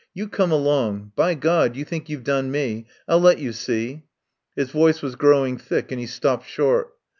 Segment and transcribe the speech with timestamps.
[0.15, 1.11] "You come along.
[1.15, 2.87] By God, you think you've done me.
[3.07, 4.05] I'll let you see."
[4.55, 6.95] His voice was growing thick and he stopped short.